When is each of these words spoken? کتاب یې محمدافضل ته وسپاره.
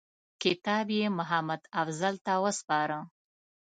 کتاب 0.43 0.87
یې 0.97 1.05
محمدافضل 1.17 2.15
ته 2.25 2.33
وسپاره. 2.43 2.99